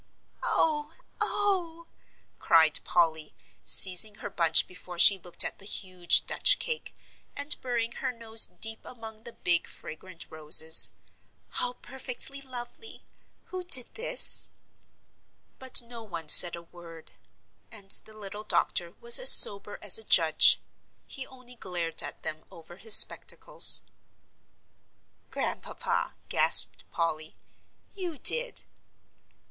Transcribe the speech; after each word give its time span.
"Oh 0.41 0.93
oh!" 1.21 1.85
cried 2.39 2.79
Polly, 2.83 3.35
seizing 3.63 4.15
her 4.15 4.31
bunch 4.31 4.65
before 4.65 4.97
she 4.97 5.19
looked 5.19 5.43
at 5.43 5.59
the 5.59 5.65
huge 5.67 6.25
Dutch 6.25 6.57
cake, 6.57 6.95
and 7.35 7.55
burying 7.61 7.91
her 7.91 8.11
nose 8.11 8.47
deep 8.47 8.83
among 8.83 9.25
the 9.25 9.31
big 9.33 9.67
fragrant 9.67 10.25
roses, 10.31 10.93
"how 11.49 11.73
perfectly 11.73 12.41
lovely! 12.41 13.03
Who 13.53 13.61
did 13.61 13.93
do 13.93 14.01
this?" 14.01 14.49
But 15.59 15.83
no 15.83 16.01
one 16.01 16.29
said 16.29 16.55
a 16.55 16.63
word. 16.63 17.11
And 17.71 17.91
the 17.91 18.17
little 18.17 18.43
doctor 18.43 18.93
was 19.01 19.19
as 19.19 19.31
sober 19.31 19.77
as 19.83 19.99
a 19.99 20.03
judge. 20.03 20.59
He 21.05 21.27
only 21.27 21.53
glared 21.57 22.01
at 22.01 22.23
them 22.23 22.43
over 22.49 22.77
his 22.77 22.95
spectacles. 22.95 23.83
"Grandpapa," 25.29 26.15
gasped 26.27 26.85
Polly, 26.91 27.35
"you 27.93 28.17
did." 28.17 28.63